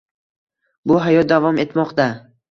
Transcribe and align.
Bu 0.91 0.95
hayot 1.03 1.29
davom 1.31 1.59
etmoqda 1.65 2.09